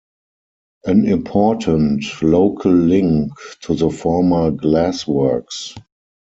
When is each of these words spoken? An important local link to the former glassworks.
An 0.85 1.05
important 1.05 2.03
local 2.23 2.71
link 2.71 3.33
to 3.61 3.75
the 3.75 3.91
former 3.91 4.49
glassworks. 4.49 5.77